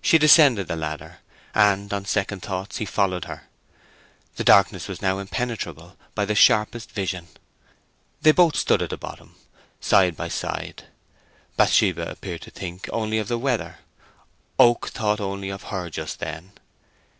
[0.00, 1.20] She descended the ladder,
[1.54, 3.44] and, on second thoughts, he followed her.
[4.34, 7.28] The darkness was now impenetrable by the sharpest vision.
[8.22, 9.36] They both stood still at the bottom,
[9.80, 10.86] side by side.
[11.56, 16.54] Bathsheba appeared to think only of the weather—Oak thought only of her just then.